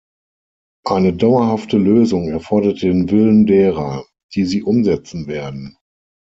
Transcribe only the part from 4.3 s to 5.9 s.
die sie umsetzen werden.